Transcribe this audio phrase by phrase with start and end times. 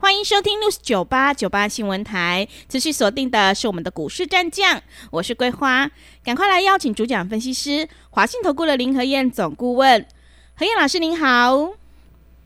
[0.00, 4.80] 欢迎收听 News 九八九八新闻台，持续锁定的是我们的股市战将，
[5.10, 5.90] 我是桂花，
[6.24, 10.06] 赶快来邀请主讲分析师华信投顾的林和燕总顾问，
[10.56, 11.74] 何燕老师您好，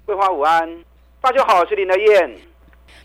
[0.04, 0.84] 桂花午安，
[1.20, 2.36] 大家好，我是林和燕。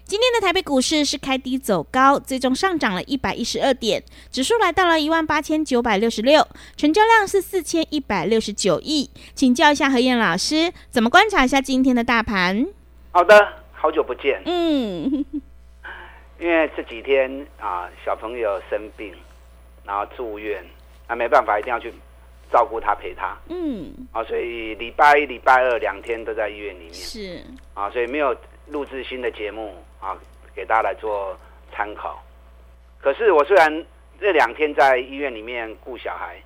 [0.04, 12.66] 今天的台北股市是开低走高，最终上涨了一百一十二点，指数来到了一万八千九百六十六，成交量是四千一百六十九亿，请教一下何燕老师，怎么观察一下今天的大盘？
[13.12, 13.59] 好的。
[13.82, 15.26] 好久不见，嗯，
[16.38, 19.16] 因为这几天啊，小朋友生病，
[19.86, 20.62] 然后住院，
[21.08, 21.90] 那、啊、没办法，一定要去
[22.52, 27.42] 照顾他，陪他，嗯，啊，所以礼拜一、礼拜二两天都在医院里面，是，
[27.74, 28.36] 啊，所以没有
[28.68, 30.18] 录制新的节目啊，
[30.54, 31.34] 给大家来做
[31.72, 32.22] 参考。
[33.00, 33.86] 可是我虽然
[34.20, 36.38] 这两天在医院里面顾小孩。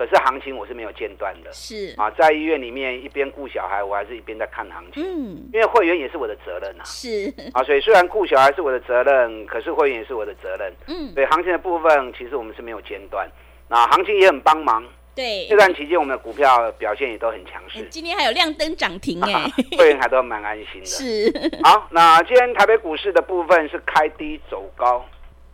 [0.00, 1.92] 可是行情我是没有间断的，是。
[1.98, 7.30] 啊，在医院里面一边顾小孩，我还是一边在看行情，嗯，因为会员也是我的责任啊，是。
[7.52, 13.30] 啊，所以虽然顾小孩是我的责任，可是会员也是我的责任，嗯，所以行情的部分其实我们是没有间断，
[13.68, 14.82] 那行情也很帮忙，
[15.14, 21.30] 对，这段期间我们的股票表现也都很强势，今天还有亮灯涨停 哎，会员还都蛮安心的，是。
[21.62, 25.04] 好，那今天台北股市的部分是开低走高，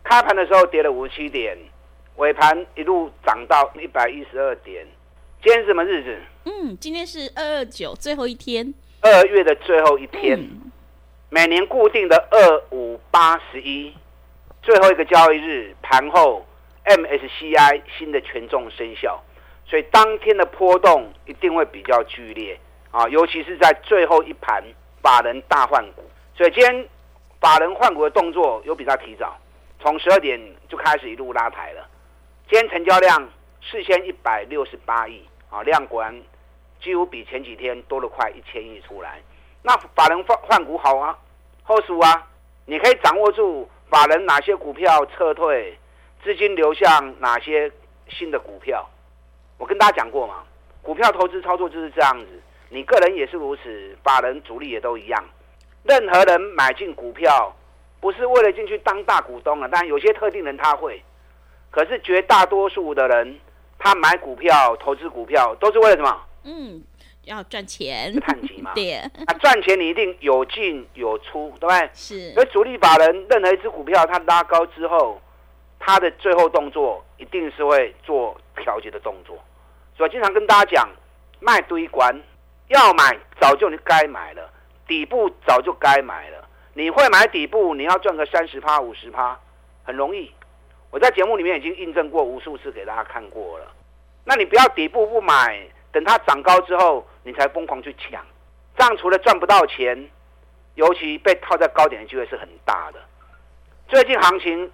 [0.05, 1.57] 开盘的时候跌了五十七点。
[2.17, 4.85] 尾盘一路涨到一百一十二点，
[5.43, 6.17] 今天是什么日子？
[6.45, 10.71] 嗯，今天是二二九最后一天，二月的最后一天，嗯、
[11.29, 13.93] 每年固定的二五八十一，
[14.63, 16.43] 最后一个交易日盘后
[16.85, 19.23] ，MSCI 新的权重生效，
[19.67, 24.63] 所以当天的波动一定会比较剧烈啊，尤其是在最后一盘，
[25.03, 26.01] 法人大换股，
[26.35, 26.89] 所以今天
[27.39, 29.37] 法人换股的动作有比较提早，
[29.79, 31.87] 从十二点就开始一路拉抬了。
[32.49, 33.29] 今天成交量
[33.61, 36.17] 四千一百六十八亿啊，量果然
[36.81, 39.21] 几乎比前几天多了快一千亿出来。
[39.63, 41.17] 那法人换换股好啊，
[41.63, 42.25] 后数啊，
[42.63, 45.77] 你可以掌握住法人哪些股票撤退，
[46.23, 47.69] 资金流向哪些
[48.07, 48.89] 新的股票。
[49.57, 50.45] 我跟大家讲过嘛，
[50.81, 55.21] 股票投资操作就是这样子，你个人也是如此，法人主力也都一样。
[55.83, 57.53] 任何人买进股票，
[57.99, 61.03] 不是为了进去当大股东啊，但有些特定人他会。
[61.77, 63.39] 可是绝大多数的人，
[63.77, 66.25] 他买股票、投资股票都是为了什么？
[66.43, 66.81] 嗯，
[67.25, 68.71] 要赚钱，探底嘛。
[68.73, 71.89] 对，啊，赚钱你一定有进有出，对不对？
[71.93, 72.33] 是。
[72.33, 75.21] 所以主力法人任何一只股票，它拉高之后，
[75.77, 79.37] 它的最后动作一定是会做调节的动作。
[79.95, 80.89] 所以经常跟大家讲，
[81.39, 82.19] 卖堆关，
[82.69, 84.49] 要买早就你该买了，
[84.87, 86.43] 底部早就该买了。
[86.73, 89.39] 你会买底部，你要赚个三十趴、五十趴，
[89.83, 90.31] 很容易。
[90.89, 93.71] 我在节目里面已经印证过无数次，给大家看过了。
[94.23, 95.61] 那你不要底部不买，
[95.91, 98.25] 等它涨高之后，你才疯狂去抢。
[98.77, 100.09] 这样除了赚不到钱，
[100.75, 102.99] 尤其被套在高点的机会是很大的。
[103.87, 104.71] 最近行情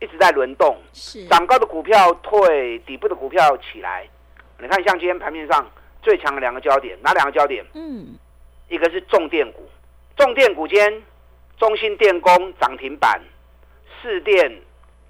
[0.00, 4.08] 一直在轮动，是涨高的股票退，底部的股票起来。
[4.58, 5.68] 你看，像今天盘面上
[6.02, 7.64] 最强的两个焦点，哪两个焦点？
[7.74, 8.16] 嗯，
[8.68, 9.68] 一个是重电股，
[10.16, 11.02] 重电股间，
[11.58, 13.20] 中兴电工涨停板，
[14.00, 14.62] 市电。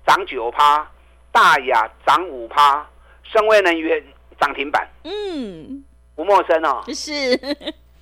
[0.06, 0.88] 涨九趴，
[1.32, 2.86] 大亚涨五趴，
[3.24, 4.02] 升威能源
[4.40, 4.88] 涨停板。
[5.04, 5.84] 嗯，
[6.14, 6.82] 不陌生哦。
[6.94, 7.36] 是。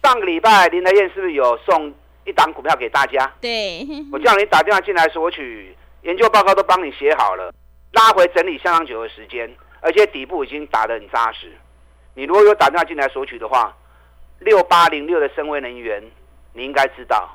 [0.03, 1.93] 上个礼拜林德燕是不是有送
[2.25, 3.33] 一档股票给大家？
[3.41, 3.87] 对。
[4.13, 7.53] 我叫你打电话进来索取，研究报告都帮你写好了，
[7.93, 9.51] 拉回整理相当久的时间，
[9.81, 11.51] 而且底部已经打得很扎实。
[12.15, 13.75] 你如果有打电话进来索取的话，
[14.41, 16.03] 六八零六的升威能源，
[16.53, 17.29] 你应该知道，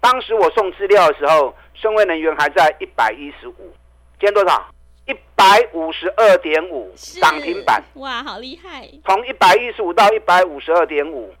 [0.00, 3.74] 当时我送资料的时候，升威能源还在一百一十五。
[4.20, 4.66] 今天多少？
[5.06, 7.80] 一百五十二点五，涨停板。
[7.94, 8.88] 哇，好厉害！
[9.04, 11.32] 从一百一十五到一百五十二点五，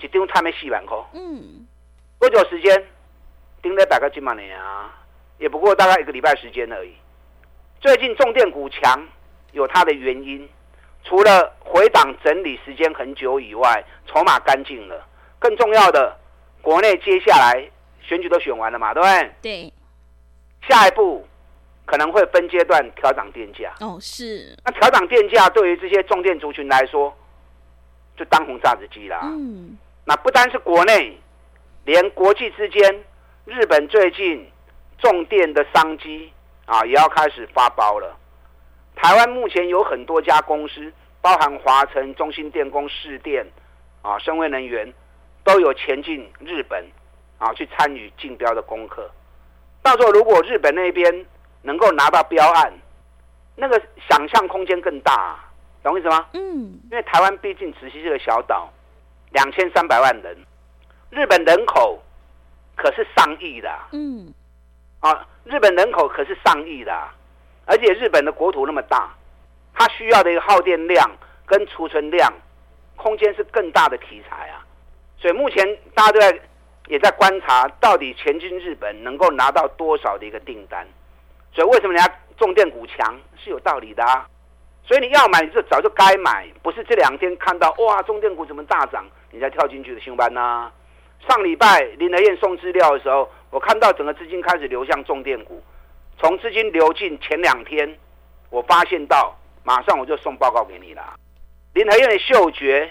[0.00, 1.06] 一张太没洗完口。
[1.12, 1.66] 嗯，
[2.18, 2.84] 多久时间？
[3.60, 4.94] 盯了百个金马年啊，
[5.38, 6.94] 也不过大概一个礼拜时间而已。
[7.82, 9.06] 最近重电股强，
[9.52, 10.48] 有它的原因，
[11.04, 15.06] 除了回档整理时间很久以外，筹码干净了。
[15.38, 16.16] 更重要的，
[16.62, 17.62] 国内接下来
[18.00, 19.32] 选举都选完了嘛，对不对？
[19.42, 19.72] 对。
[20.66, 21.26] 下一步。
[21.86, 24.54] 可能会分阶段调涨电价哦，是。
[24.64, 27.16] 那调涨电价对于这些重电族群来说，
[28.16, 29.20] 就当红炸子鸡啦。
[29.22, 29.78] 嗯。
[30.04, 31.16] 那不单是国内，
[31.84, 33.04] 连国际之间，
[33.44, 34.46] 日本最近
[34.98, 36.32] 重电的商机
[36.64, 38.16] 啊，也要开始发包了。
[38.96, 43.46] 台湾目前有很多家公司，包含华晨、中兴电工、市电
[44.02, 44.92] 啊、深威能源，
[45.44, 46.84] 都有前进日本
[47.38, 49.08] 啊去参与竞标的功课。
[49.82, 51.26] 到时候如果日本那边
[51.66, 52.72] 能够拿到标案，
[53.56, 55.50] 那个想象空间更大啊，
[55.82, 56.24] 懂我意思吗？
[56.32, 58.72] 嗯，因为台湾毕竟只是这个小岛，
[59.32, 60.36] 两千三百万人，
[61.10, 62.00] 日本人口
[62.76, 63.68] 可是上亿的。
[63.90, 64.32] 嗯，
[65.00, 66.92] 啊，日本人口可是上亿的，
[67.66, 69.12] 而且日本的国土那么大，
[69.74, 71.10] 它需要的一个耗电量
[71.44, 72.32] 跟储存量，
[72.94, 74.64] 空间是更大的题材啊。
[75.18, 76.40] 所以目前大家都在
[76.86, 80.86] 也在观察，到底前进日本能够拿到多少的一个订单。
[81.56, 84.28] 所以为什么人家重电股强是有道理的啊？
[84.84, 90.70] 所以你要买，你就早就该买，不是这两天看到哇，重电股怎么大涨，你才跳进去的新班呐。
[91.26, 95.62] 上礼拜林德燕送资料的时候，我看到整个资金开始流向重电股，
[96.18, 97.98] 从资金流进前两天，
[98.50, 101.18] 我发现到马上我就送报告给你了。
[101.72, 102.90] 林德燕的嗅觉，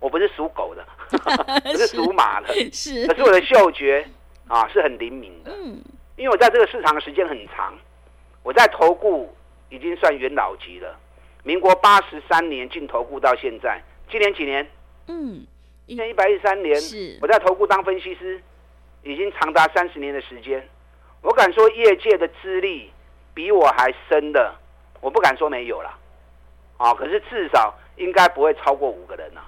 [0.00, 0.86] 我不是属狗的，
[1.70, 4.08] 不是属马的，是，可是我的嗅觉
[4.48, 5.52] 啊是很灵敏的。
[5.54, 5.78] 嗯。
[6.16, 7.74] 因为我在这个市场的时间很长，
[8.42, 9.34] 我在投顾
[9.68, 10.96] 已经算元老级了。
[11.42, 14.66] 民国八十三年进投顾到现在，今年几年？
[15.08, 15.44] 嗯，
[15.86, 16.74] 今年一百一十三年。
[16.80, 18.40] 是我在投顾当分析师，
[19.02, 20.66] 已经长达三十年的时间。
[21.20, 22.92] 我敢说业界的资历
[23.34, 24.54] 比我还深的，
[25.00, 25.98] 我不敢说没有了。
[26.76, 29.40] 啊，可是至少应该不会超过五个人呐。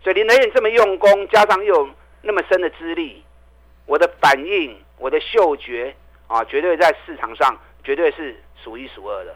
[0.00, 1.88] 所以林德燕这么用功，加上又有
[2.22, 3.24] 那么深的资历，
[3.84, 4.78] 我的反应。
[4.98, 5.94] 我的嗅觉
[6.26, 9.34] 啊，绝对在市场上绝对是数一数二的，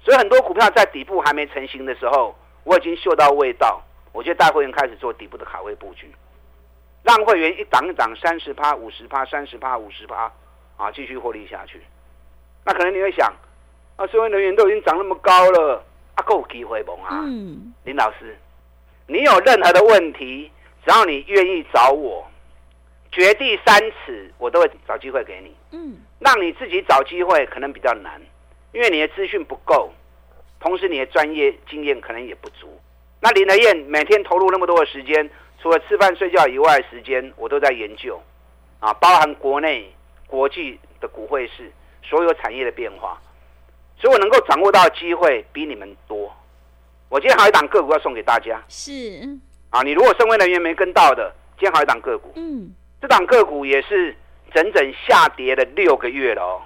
[0.00, 2.34] 所以很多股票在底部还没成型的时候，
[2.64, 3.82] 我已经嗅到味道，
[4.12, 6.10] 我就带会员开始做底部的卡位布局，
[7.02, 10.32] 让会员一档一档三十趴、五十趴、三十趴、五十趴
[10.76, 11.80] 啊，继续获利下去。
[12.64, 13.30] 那可能你会想，
[13.96, 15.84] 啊，所有能源都已经涨那么高了，
[16.14, 17.08] 啊，够有机会不啊？
[17.24, 18.38] 嗯，林老师，
[19.06, 20.50] 你有任何的问题，
[20.84, 22.26] 只要你愿意找我。
[23.12, 25.54] 掘地三尺，我都会找机会给你。
[25.70, 28.20] 嗯，让你自己找机会可能比较难，
[28.72, 29.92] 因为你的资讯不够，
[30.58, 32.80] 同时你的专业经验可能也不足。
[33.20, 35.30] 那林德燕每天投入那么多的时间，
[35.60, 38.20] 除了吃饭睡觉以外的时间，我都在研究，
[38.80, 39.94] 啊，包含国内、
[40.26, 41.70] 国际的股汇市，
[42.02, 43.20] 所有产业的变化，
[43.98, 46.34] 所以我能够掌握到的机会比你们多。
[47.10, 48.92] 我今天还有一档个股要送给大家，是
[49.68, 52.72] 啊，你如果身为人员没跟到的，今天还有一档个股，嗯。
[53.02, 54.16] 这档个股也是
[54.54, 56.62] 整整下跌了六个月了哦，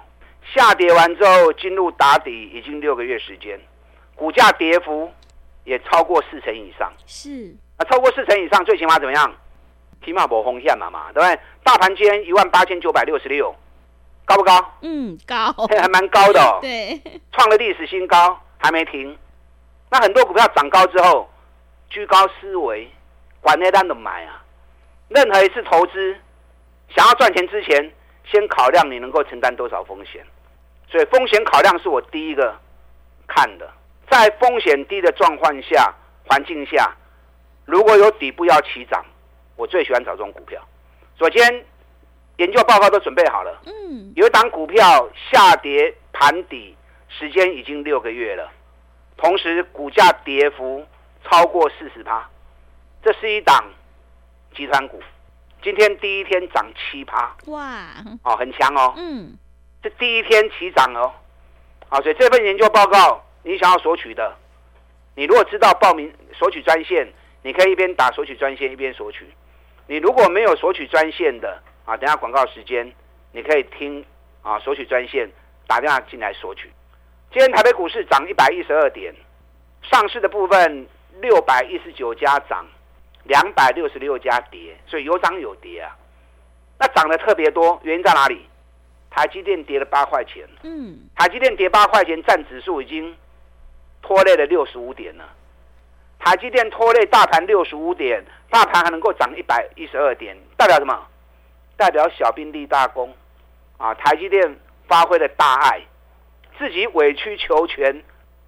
[0.53, 3.59] 下跌完之后进入打底已经六个月时间，
[4.13, 5.11] 股价跌幅
[5.63, 6.93] 也超过四成以上。
[7.07, 9.33] 是啊，超过四成以上，最起码怎么样？
[10.05, 11.39] 起码没风险嘛嘛，对不对？
[11.63, 13.55] 大盘今天一万八千九百六十六，
[14.23, 14.73] 高不高？
[14.81, 15.51] 嗯，高，
[15.81, 16.59] 还蛮高的哦。
[16.61, 17.01] 对，
[17.31, 19.17] 创了历史新高，还没停。
[19.89, 21.27] 那很多股票涨高之后，
[21.89, 22.87] 居高思维，
[23.41, 24.43] 管那单的买啊。
[25.07, 26.15] 任何一次投资。
[26.95, 27.91] 想要赚钱之前，
[28.25, 30.25] 先考量你能够承担多少风险，
[30.89, 32.55] 所以风险考量是我第一个
[33.27, 33.69] 看的。
[34.09, 35.93] 在风险低的状况下、
[36.25, 36.95] 环境下，
[37.65, 39.05] 如果有底部要起涨，
[39.55, 40.61] 我最喜欢找这种股票。
[41.19, 41.65] 首先，
[42.37, 43.61] 研究报告都准备好了。
[43.65, 44.13] 嗯。
[44.15, 46.75] 有一档股票下跌盘底，
[47.09, 48.49] 时间已经六个月了，
[49.17, 50.85] 同时股价跌幅
[51.25, 52.29] 超过四十趴，
[53.03, 53.65] 这是一档
[54.55, 55.01] 集团股。
[55.67, 57.87] 今天第一天涨七趴，哇，
[58.23, 59.37] 哦，很强哦，嗯，
[59.83, 61.11] 这第一天起涨哦，
[61.89, 64.33] 啊，所以这份研究报告你想要索取的，
[65.15, 67.05] 你如果知道报名索取专线，
[67.41, 69.27] 你可以一边打索取专线一边索取。
[69.87, 72.89] 你如果没有索取专线的啊，等下广告时间
[73.33, 74.05] 你可以听
[74.43, 75.29] 啊索取专线
[75.67, 76.71] 打电话进来索取。
[77.33, 79.13] 今天台北股市涨一百一十二点，
[79.81, 80.87] 上市的部分
[81.19, 82.65] 六百一十九家涨。
[83.27, 85.95] 两百六十六家跌，所以有涨有跌啊。
[86.79, 88.45] 那涨得特别多，原因在哪里？
[89.09, 90.47] 台积电跌了八块钱。
[90.63, 93.15] 嗯，台积电跌八块钱，占指数已经
[94.01, 95.27] 拖累了六十五点了。
[96.19, 101.07] 台积电拖累大盘六十五点，大盘还能够涨一百一十二点，代表什么？
[101.75, 103.13] 代表小兵立大功
[103.77, 103.93] 啊！
[103.95, 105.81] 台积电发挥了大爱，
[106.57, 108.03] 自己委曲求全，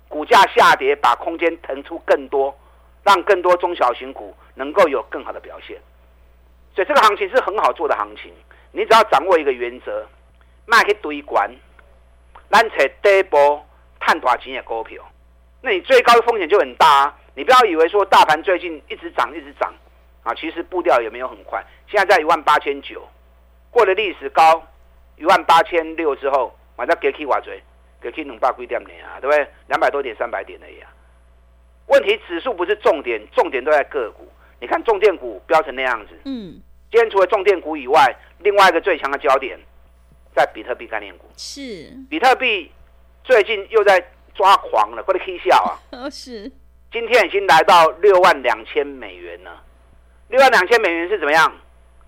[0.08, 2.56] 股价下跌，把空间腾出更多。
[3.02, 5.80] 让更多中小型股能够有更好的表现，
[6.76, 8.30] 所以这个行情是很好做的行情。
[8.74, 10.06] 你只要掌握一个原则，
[10.66, 11.50] 卖去堆关，
[12.52, 13.64] 咱找底部
[14.02, 15.02] 探大钱的股票，
[15.62, 17.18] 那你最高的风险就很大啊！
[17.36, 19.74] 你不要以为说大盘最近一直涨一直涨
[20.24, 21.64] 啊，其实步调也没有很快。
[21.88, 23.08] 现在在一万八千九，
[23.72, 24.62] 过了历史高
[25.16, 27.64] 一万八千六之后，我再给起我追
[28.02, 29.48] 给 K 两百几点点啊，对不对？
[29.68, 30.92] 两百多点、三百点的呀啊。
[31.88, 34.28] 问题指数不是重点，重点都在个股。
[34.60, 36.62] 你看重电股飙成那样子，嗯，
[36.92, 39.58] 今天除了重电股以外，另外一个最强的焦点
[40.36, 41.26] 在比特币概念股。
[41.38, 42.72] 是，比特币
[43.24, 44.00] 最近又在
[44.36, 45.80] 抓狂了，快点 K 笑啊！
[45.98, 46.52] 哦，是，
[46.92, 49.64] 今天已经来到六万两千美元了。
[50.28, 51.52] 六万两千美元是怎么样？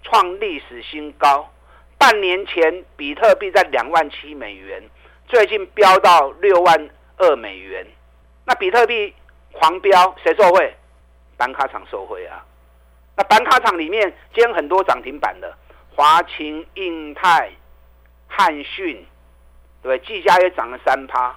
[0.03, 1.49] 创历史新高。
[1.97, 4.83] 半年前比特币在两万七美元，
[5.27, 7.85] 最近飙到六万二美元。
[8.45, 9.13] 那比特币
[9.51, 10.73] 狂飙，谁受惠？
[11.41, 12.45] 板卡厂受惠啊。
[13.17, 15.51] 那板卡厂里面今天很多涨停板的，
[15.95, 17.51] 华擎、印泰、
[18.27, 19.03] 汉讯，
[19.81, 21.35] 对，技嘉也涨了三趴。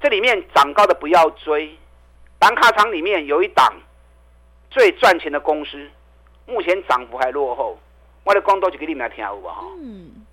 [0.00, 1.76] 这里面涨高的不要追。
[2.38, 3.70] 板卡厂里面有一档
[4.70, 5.90] 最赚钱的公司，
[6.46, 7.78] 目前涨幅还落后。
[8.24, 9.66] 我的光都就给你们来听好不好？
[9.82, 10.24] 嗯，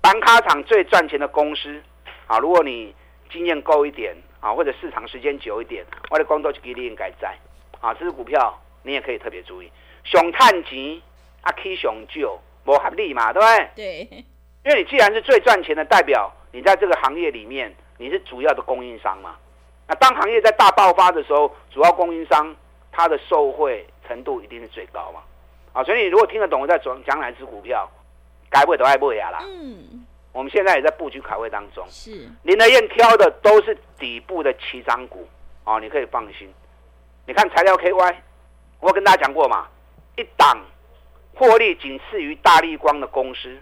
[0.00, 1.82] 板卡厂最赚钱的公司
[2.28, 2.94] 啊，如果你
[3.28, 7.36] 经验够一点啊，或者市场时间久一点，我的光都就给你应该在
[7.82, 9.70] 啊，这支股票你也可以特别注意。
[10.04, 11.02] 熊探钱
[11.42, 13.70] 啊，K 熊就不合理嘛，对不对？
[13.74, 14.24] 对，
[14.64, 19.36] 因为你既然是最赚钱的，代表你在这个行业里面你是主要的供应商嘛。
[19.88, 22.54] 那当行业在大爆发的时候，主要供应商
[22.92, 25.20] 它的受惠程度一定是最高嘛。
[25.72, 27.90] 啊，所以你如果听得懂我在讲讲哪支股票，
[28.48, 29.40] 该不会都爱不会啦。
[29.42, 31.84] 嗯，我们现在也在布局卡位当中。
[31.88, 35.26] 是林德燕挑的都是底部的起涨股，
[35.64, 36.52] 哦，你可以放心。
[37.26, 38.16] 你看材料 KY，
[38.80, 39.68] 我跟大家讲过嘛，
[40.16, 40.58] 一档
[41.34, 43.56] 获利仅次于大立光的公司，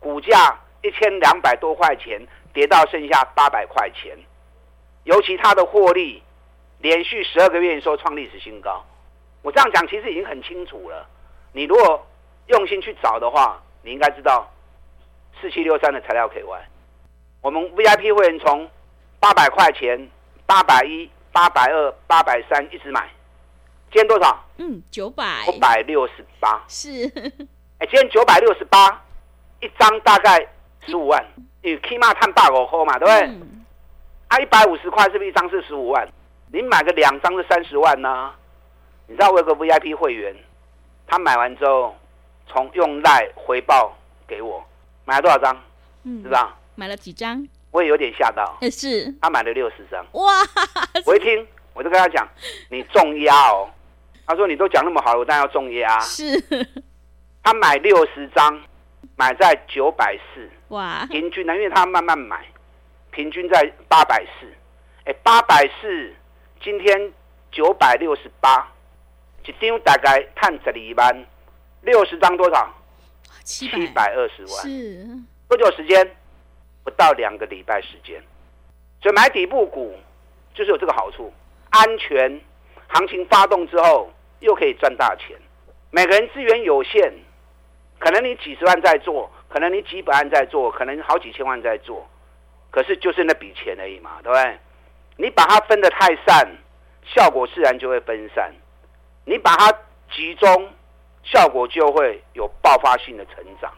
[0.00, 4.16] 股价一千两百多块钱跌到剩下八百块钱，
[5.04, 6.22] 尤其它的获利
[6.78, 8.84] 连续十二个月营收创历史新高。
[9.42, 11.06] 我这样讲其实已经很清楚了。
[11.52, 12.06] 你如果
[12.46, 14.50] 用心去找的话，你应该知道
[15.40, 16.60] 四七六三的材料 KY，
[17.42, 18.68] 我们 VIP 会员从
[19.20, 20.08] 八百块钱、
[20.46, 23.10] 八百一、八百二、八百三一直买，
[23.92, 24.42] 今天多少？
[24.56, 25.44] 嗯，九百。
[25.44, 26.64] 九百六十八。
[26.66, 27.04] 是。
[27.78, 29.04] 哎，今天九百六十八，
[29.60, 30.48] 一张大概
[30.86, 31.22] 十五万，
[31.60, 33.26] 你起码探八五块嘛，对不对？
[33.26, 33.66] 嗯、
[34.28, 36.08] 啊，一百五十块是不是一张是十五万？
[36.50, 38.34] 你买个两张是三十万呢、啊？
[39.06, 40.34] 你知道我有个 VIP 会员？
[41.06, 41.94] 他买完之后，
[42.46, 43.94] 从用赖回报
[44.26, 44.64] 给我，
[45.04, 45.54] 买了多少张？
[46.04, 46.50] 嗯，知道？
[46.76, 47.46] 买了几张？
[47.70, 48.56] 我也有点吓到。
[48.60, 49.12] 也是。
[49.20, 50.04] 他买了六十张。
[50.12, 50.32] 哇！
[51.04, 52.28] 我一听，我就跟他讲
[52.70, 53.68] ：“你重压哦。”
[54.26, 56.40] 他说：“你都讲那么好了，我当然要重压。”是。
[57.42, 58.60] 他买六十张，
[59.16, 60.50] 买在九百四。
[60.68, 61.06] 哇！
[61.10, 61.54] 平均呢？
[61.54, 62.44] 因为他慢慢买，
[63.10, 64.46] 平均在八百四。
[65.04, 66.12] 哎，八百四，
[66.60, 67.12] 今天
[67.52, 68.72] 九百六十八。
[69.44, 71.26] 一张大概赚十二万，
[71.82, 72.68] 六十张多少？
[73.44, 74.62] 七百二十万。
[74.64, 75.06] 是
[75.48, 76.16] 多久时间？
[76.86, 78.22] 不到两个礼拜时间。
[79.02, 79.98] 所以买底部股
[80.54, 81.34] 就是有这个好处，
[81.70, 82.40] 安全。
[82.86, 85.36] 行情发动之后又可以赚大钱。
[85.90, 87.12] 每个人资源有限，
[87.98, 92.06] 可能你几十万在做，可能你几百万在做，可能好几千万在做，
[92.70, 94.58] 可是就是那笔钱而已嘛，对不对？
[95.16, 96.48] 你把它分得太散，
[97.04, 98.54] 效果自然就会分散。
[99.24, 99.72] 你把它
[100.14, 100.70] 集中，
[101.24, 103.72] 效果就会有爆发性的成长。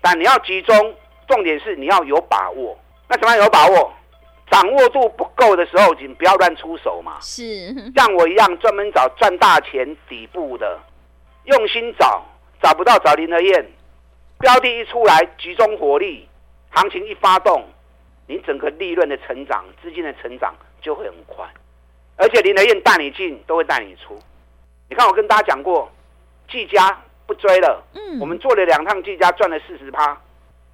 [0.00, 0.94] 但你要集中，
[1.26, 2.78] 重点是你要有把握。
[3.08, 3.92] 那怎么样有把握？
[4.50, 7.18] 掌握度不够的时候，请不要乱出手嘛。
[7.22, 10.78] 是像我一样专门找赚大钱底部的，
[11.44, 12.22] 用心找，
[12.62, 13.66] 找不到找林德燕。
[14.38, 16.28] 标的一出来，集中火力，
[16.70, 17.64] 行情一发动，
[18.26, 21.46] 你整个利润的成长、资金的成长就会很快。
[22.16, 24.18] 而且林德燕带你进，都会带你出。
[24.90, 25.90] 你看，我跟大家讲过，
[26.50, 27.82] 技嘉不追了。
[27.94, 30.20] 嗯，我们做了两趟技嘉，赚了四十趴。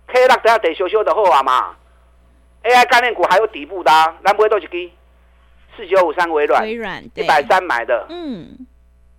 [0.09, 1.77] K 六等下得修修的后啊嘛。
[2.65, 3.91] AI 概念股还有底部的，
[4.23, 4.93] 南不会都是低。
[5.77, 8.05] 四九五三微软，微软一百三买的。
[8.09, 8.67] 嗯，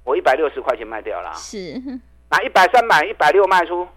[0.03, 1.31] 我一百六十块钱卖掉了。
[1.35, 1.81] 是，
[2.29, 3.87] 那一百三买，一百六卖出，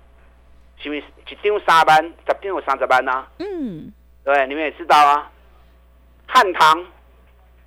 [0.79, 3.27] 是不是一张三万，十张有三十万呢？
[3.41, 5.29] 嗯，对，你们也知道啊。
[6.29, 6.87] 汉唐，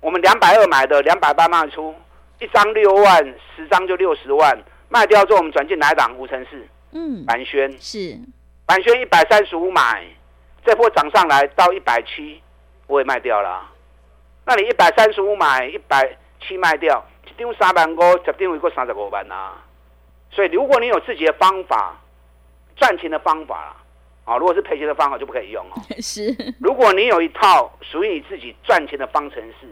[0.00, 1.94] 我们两百二买的，两百八卖出。
[2.38, 3.22] 一张六万，
[3.54, 6.16] 十张就六十万，卖掉之后我们转进哪档？
[6.16, 8.18] 五成四，嗯，蓝轩是，
[8.66, 10.04] 凡轩一百三十五买，
[10.64, 12.42] 这波涨上来到一百七，
[12.88, 13.70] 我也卖掉了。
[14.44, 19.54] 那你一百三十五买，一百七卖掉，一张三万五，十张一个三十五万啊。
[20.30, 21.96] 所以如果你有自己的方法，
[22.74, 23.76] 赚钱的方法
[24.24, 25.80] 啊，如果是赔钱的方法就不可以用哦。
[26.02, 29.68] 是，如果你有一套属于你自己赚钱的方程式，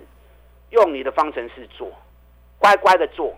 [0.70, 1.90] 用你的方程式做。
[2.58, 3.36] 乖乖的做，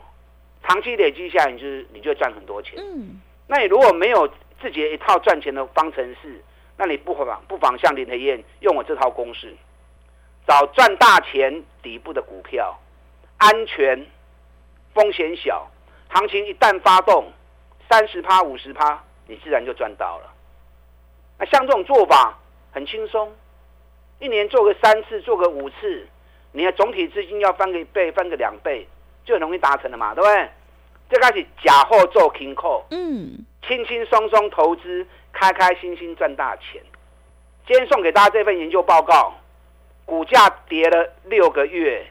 [0.63, 2.75] 长期累积下来，你就是你就赚很多钱。
[2.79, 4.29] 嗯，那你如果没有
[4.61, 6.43] 自己一套赚钱的方程式，
[6.77, 9.55] 那你不妨不妨像林和燕用我这套公式，
[10.47, 12.79] 找赚大钱底部的股票，
[13.39, 14.07] 安全，
[14.95, 15.71] 风险小，
[16.09, 17.31] 行情一旦发动，
[17.89, 20.33] 三十趴、五十趴，你自然就赚到了。
[21.39, 22.39] 那像这种做法
[22.73, 23.35] 很轻松，
[24.21, 26.09] 一年做个三次，做个五次，
[26.53, 28.89] 你的总体资金要翻个一倍、翻个两倍，
[29.25, 30.49] 就很容易达成了嘛，对不对？
[31.09, 36.81] 这开始假货做轻扣，嗯，轻轻松松投资，开开心心赚大钱。
[37.67, 39.35] 今天送给大家这份研究报告，
[40.05, 42.07] 股价跌了六个月，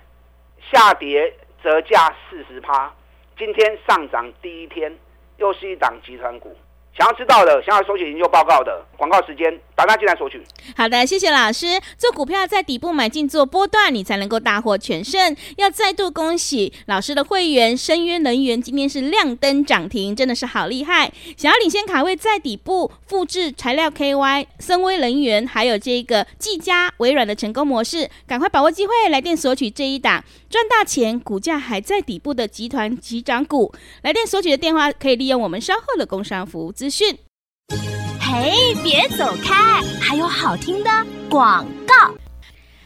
[0.72, 1.34] 下跌
[1.64, 2.94] 折价四十趴，
[3.38, 4.94] 今天上涨第一天，
[5.38, 6.56] 又是一档集团股。
[6.98, 10.42] 想要知道的，想要索取研究报告的广告时间，打电进来索取。
[10.78, 11.78] 好的，谢谢老师。
[11.98, 15.36] 做股票在底部买进做波段，你才能够大获全胜。
[15.58, 21.12] 要再度恭喜老师的会员深渊能源今天是亮灯涨停，真的是好厉害。
[21.36, 33.74] 想要领先卡位在底部，复制材料 KY、森威能源，还有这个技嘉、微软的成功模式，赶快把握机会来电索取这一档赚大钱、股价还在底部的集团起涨股。
[34.04, 37.18] 来电索取的电话可以利用我们稍后的工商服务资讯。
[38.20, 40.92] 嘿，别走开，还有好听的
[41.28, 42.14] 广告。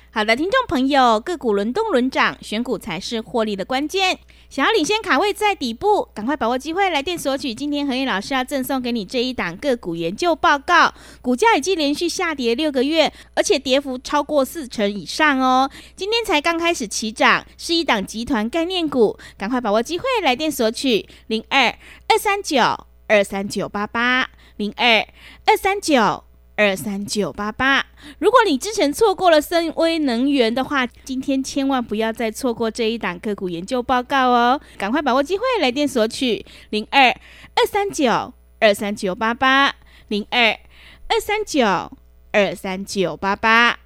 [0.10, 4.18] 好的，听众朋友，个股轮动轮涨，选股才是获利的关键。
[4.50, 7.54] 想要领先卡位在底部，赶快把握机会来电索取。
[7.54, 15.70] 今天何燕老师要赠送给你这一档个股研究报告，股价已经连续下跌六个月，而且跌幅超过四成以上哦。
[15.98, 21.78] 今天才刚开始起涨，是一档集团概念股，赶快把握机会来电索取零二
[22.08, 22.89] 二三九。
[23.10, 25.06] 二三九八八零二
[25.46, 26.24] 二三九
[26.56, 27.86] 二三九八八。
[28.20, 34.62] 如果你之前错过了森威能源的话，今天千万不要再错过这一档个股研究报告哦！
[34.78, 39.74] 赶快把握机会来电索取零二二三九二三九八八
[40.08, 40.58] 零二
[41.08, 41.66] 二三九
[42.32, 43.79] 二三九八八。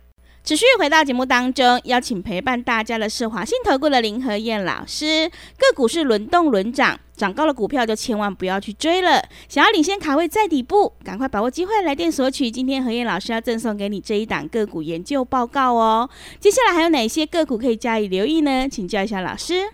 [0.43, 5.29] 持续回到节目当中，邀请陪伴大家的是华信投顾的林和燕老师。
[5.57, 9.21] 个股是轮动轮涨，涨高的股票就千万不要去追了。
[9.47, 12.51] 想要领先卡位在底部，赶快把握机会来电索取。
[12.51, 16.09] 今天何燕老师要赠送给你这一档个股研究报告哦。
[16.41, 18.67] 接下来还有哪些个股可以加以留意呢？
[18.67, 19.71] 请教一下老师。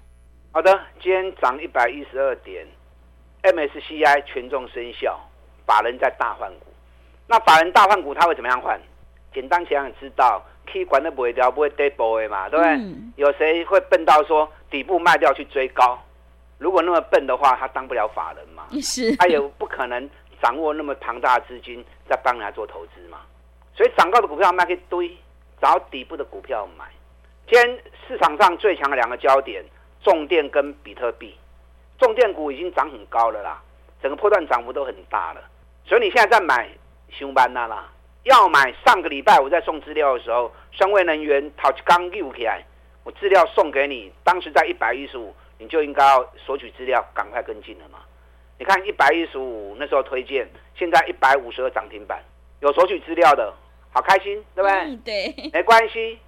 [0.52, 2.64] 好的，今天涨一百一十二点
[3.42, 5.20] ，MSCI 权重生效，
[5.66, 6.68] 法人在大换股。
[7.26, 8.80] 那法人大换股，他会怎么样换？
[9.34, 10.46] 简单想想知道。
[10.72, 12.74] K 管的不会掉，不会跌波的嘛，对不对？
[12.76, 16.00] 嗯、有谁会笨到说底部卖掉去追高？
[16.58, 18.68] 如果那么笨的话，他当不了法人嘛。
[18.82, 20.10] 是，他也不可能
[20.42, 23.20] 掌握那么庞大的资金在帮人家做投资嘛。
[23.74, 25.16] 所以涨高的股票卖一堆，
[25.62, 26.86] 找底部的股票买。
[27.48, 29.64] 今天市场上最强的两个焦点，
[30.04, 31.36] 重电跟比特币。
[31.98, 33.62] 重电股已经涨很高了啦，
[34.02, 35.42] 整个波段涨幅都很大了。
[35.86, 36.70] 所以你现在在买，
[37.10, 37.90] 上班啦啦。
[38.30, 42.64] 要买上个礼拜我在送资料的时候，森崴能源淘气刚溜起来，
[43.04, 47.98] 我资料送给你，当时在一百一十五，你就应该要索取资料，赶快跟进了嘛。
[48.60, 52.22] 你看一百一十五那时候推荐，现在一百五十二涨停板，
[52.60, 53.52] 有索取资料的，
[53.92, 54.80] 好开心，对不对？
[54.80, 56.20] 嗯、对，没关系，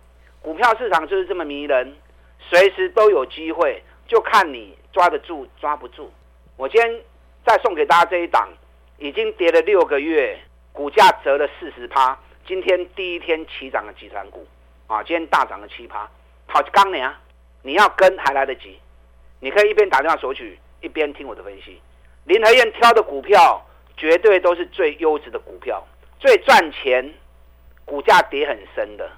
[0.41, 1.95] 股票市场就是这么迷人，
[2.39, 6.11] 随时都有机会，就看你抓得住抓不住。
[6.57, 7.01] 我今天
[7.45, 8.49] 再送给大家这一档，
[8.97, 10.39] 已经跌了六个月。
[10.73, 14.47] 股价折了四十趴，今天第一天起涨的集团股，
[14.87, 16.09] 啊，今天大涨了七趴。
[16.47, 17.19] 好，刚你啊，
[17.61, 18.79] 你要跟还来得及，
[19.39, 21.81] 你可以一边打电话索取，一边听我的分析。
[22.25, 23.65] 林和燕挑的股票
[23.97, 25.85] 绝对都是最优质的股票，
[26.19, 27.13] 最赚钱，
[27.85, 29.09] 股价跌很深的。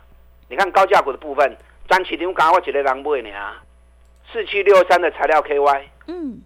[0.47, 3.53] 你看高价股的部分，张启林刚刚我几个人买呢？
[4.31, 6.41] 四七六三的材料 KY，嗯，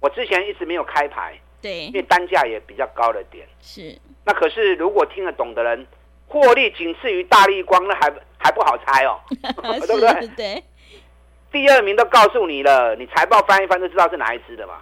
[0.00, 1.38] 我之前一直没有开牌。
[1.66, 3.44] 对，因为单价也比较高了点。
[3.60, 3.98] 是。
[4.24, 5.84] 那可是如果听得懂的人，
[6.28, 9.18] 获利仅次于大立光，那还还不好猜哦，
[9.80, 10.28] 是 对不对？
[10.36, 10.64] 对。
[11.50, 14.74] 第二名都告诉你了，你财报翻一翻就知道是哪一支的嘛。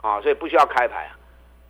[0.00, 1.16] 啊、哦，所以不需要开牌啊。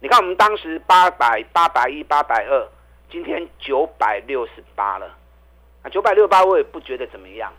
[0.01, 2.69] 你看我们当时八百、八百一、八百二，
[3.11, 5.07] 今天九百六十八了。
[5.83, 7.53] 啊，九百六十八我也不觉得怎么样，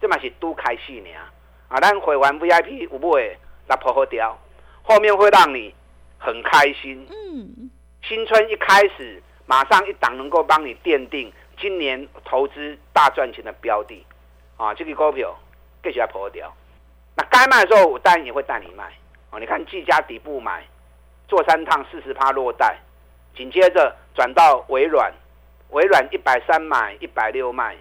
[0.00, 1.08] 这嘛是都开戏呢
[1.68, 1.80] 啊。
[1.80, 4.38] 咱会员 VIP 五不会来破好掉，
[4.82, 5.74] 后面会让你。
[6.18, 7.70] 很开心，嗯，
[8.02, 14.04] 新春一开始，马上一档能够帮你奠定今年投资大赚钱的标的，
[14.56, 15.36] 啊，这个股票
[15.82, 16.52] 继续要破掉。
[17.16, 18.92] 那该卖的时候，我当然也会带你卖。
[19.30, 20.64] 哦，你看技嘉底部买，
[21.28, 22.78] 做三趟四十趴落袋，
[23.36, 25.12] 紧接着转到微软，
[25.70, 27.76] 微软一百三买，一百六卖，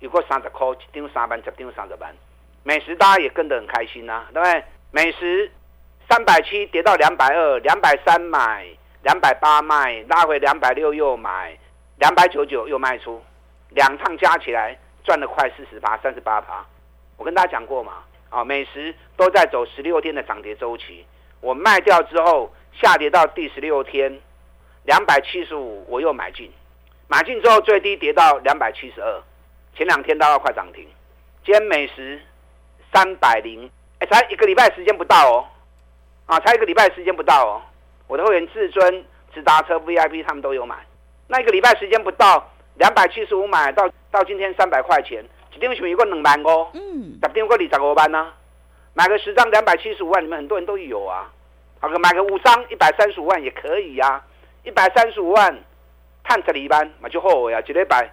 [0.00, 2.14] 有个三十块，一张三万，十张三十万。
[2.62, 4.64] 美食大家也跟得很开心呐、啊，对不对？
[4.90, 5.50] 美食。
[6.08, 8.66] 三百七跌到两百二，两百三买，
[9.02, 11.54] 两百八卖，拉回两百六又买，
[11.98, 13.22] 两百九九又卖出，
[13.68, 16.64] 两趟加起来赚了快四十八、三十八趴。
[17.18, 21.04] 我跟大家讲过嘛，啊，美食都在走十六天的涨跌周期。
[21.40, 24.18] 我卖掉之后，下跌到第十六天，
[24.84, 26.50] 两百七十五，我又买进，
[27.06, 29.22] 买进之后最低跌到两百七十二，
[29.76, 30.88] 前两天都要快涨停。
[31.44, 32.18] 今天美食
[32.94, 35.44] 三百零，哎，才一个礼拜时间不到哦，
[36.28, 37.62] 啊，才一个礼拜时间不到哦。
[38.06, 40.76] 我的会员至尊、直达车 VIP 他们都有买，
[41.26, 45.24] 那一个礼拜时间不到，两百七十五买到到今天三百块钱，
[45.56, 48.30] 一定是有个两万哦，嗯，十点过二十五万呢，
[48.92, 51.32] 买个十张两百七十五万，你们很多人都有啊。
[51.80, 54.22] 好，买个五张一百三十五万也可以呀，
[54.64, 55.58] 一百三十五万，
[56.24, 58.10] 探着一班，那就后悔啊，几礼拜，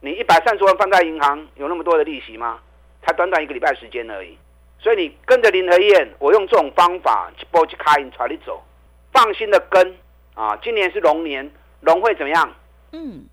[0.00, 2.60] 你一百三十万放在银行有那么多的利息吗？
[3.04, 4.38] 才短短一个礼拜时间而已，
[4.82, 8.60] 所以你跟着林和燕，我用这种方法去波去卡引带你走，
[9.12, 9.96] 放心的跟
[10.34, 11.48] 啊，今年是龙年，
[11.82, 12.52] 龙会怎么样？
[12.90, 13.24] 嗯，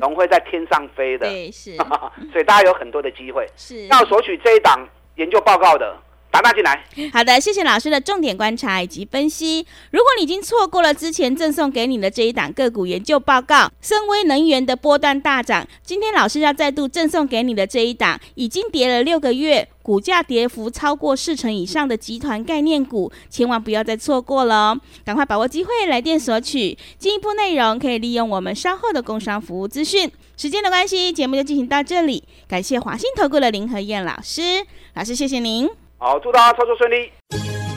[0.00, 1.76] 龙会在天上飞的，对，是，
[2.32, 3.86] 所以大家有很多的机会，是。
[3.86, 5.96] 要索取这一档研究报告的。
[6.30, 6.84] 打打进来。
[7.12, 9.66] 好的，谢谢老师的重点观察以及分析。
[9.90, 24.80] 如果你已经错过了之前赠送给你的这一档个股研究报告，深威能源的波段大涨，今天老师要再度赠送给你的这一档，已经跌了六个月，股价跌幅超过四成以上的集团概念股，千万不要再错过了哦！
[25.04, 26.76] 赶快把握机会来电索取。
[26.98, 30.10] 进一步内容可以利用我们稍后的工商服务资讯。
[30.36, 32.24] 时间的关系，节目就进行到这里。
[32.46, 35.85] 感谢华信投顾的林和燕老师，老师谢谢您。
[35.98, 37.10] 好，祝大家操作顺利。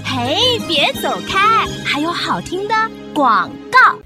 [0.03, 2.75] 嘿，别走开，还有好听的
[3.13, 3.97] 广告。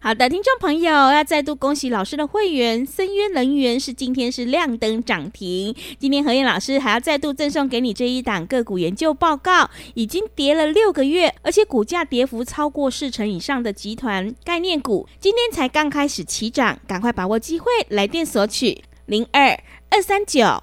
[0.00, 5.76] 好的，听众朋友，要再度恭喜老师的会员深渊能源是今天是亮灯涨停。
[5.98, 19.60] 今天何燕老师还要再度赠送给你这一档个股研究报告，已经跌了六个月，而且股价跌幅超过四成以上的集团概念股，今天才刚开始起涨，赶快把握机会来电索取零二
[19.90, 20.62] 二三九。